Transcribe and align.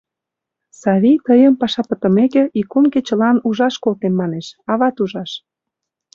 Савий 0.81 1.17
тыйым, 1.25 1.53
паша 1.61 1.81
пытымеке, 1.89 2.43
ик 2.59 2.67
кум 2.71 2.85
кечылан 2.93 3.37
ужаш 3.47 3.75
колтем 3.83 4.13
манеш, 4.19 4.47
ават 4.71 4.95
ужаш... 5.03 5.31